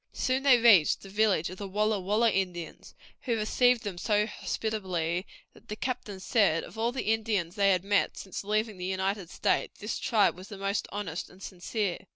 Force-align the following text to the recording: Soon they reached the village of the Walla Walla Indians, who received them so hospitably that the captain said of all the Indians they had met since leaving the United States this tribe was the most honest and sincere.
Soon 0.13 0.41
they 0.41 0.57
reached 0.57 1.03
the 1.03 1.09
village 1.09 1.51
of 1.51 1.59
the 1.59 1.67
Walla 1.67 1.99
Walla 1.99 2.31
Indians, 2.31 2.95
who 3.21 3.37
received 3.37 3.83
them 3.83 3.99
so 3.99 4.25
hospitably 4.25 5.27
that 5.53 5.67
the 5.67 5.75
captain 5.75 6.19
said 6.19 6.63
of 6.63 6.75
all 6.75 6.91
the 6.91 7.11
Indians 7.13 7.53
they 7.53 7.69
had 7.69 7.83
met 7.83 8.17
since 8.17 8.43
leaving 8.43 8.79
the 8.79 8.85
United 8.85 9.29
States 9.29 9.79
this 9.79 9.99
tribe 9.99 10.35
was 10.35 10.47
the 10.47 10.57
most 10.57 10.87
honest 10.91 11.29
and 11.29 11.43
sincere. 11.43 12.07